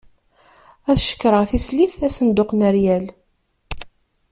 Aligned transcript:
Ad 0.89 0.97
cekkreɣ 1.03 1.43
tislit 1.49 1.93
asenduq 2.07 2.51
n 2.55 2.61
ryal. 2.75 3.05